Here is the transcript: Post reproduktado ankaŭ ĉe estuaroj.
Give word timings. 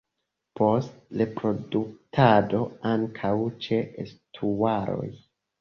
Post 0.59 0.95
reproduktado 1.19 2.63
ankaŭ 2.95 3.35
ĉe 3.67 3.81
estuaroj. 4.07 5.09